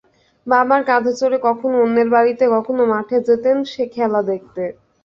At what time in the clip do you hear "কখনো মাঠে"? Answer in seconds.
2.55-3.17